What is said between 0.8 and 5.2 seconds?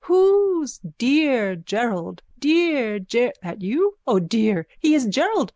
dear Gerald? Dear Ger, that you? O dear, he is